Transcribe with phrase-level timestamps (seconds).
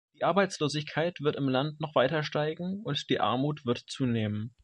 [0.15, 4.51] Die Arbeitslosigkeit wird im Land noch weiter steigen, und die Armut wird zunehmen.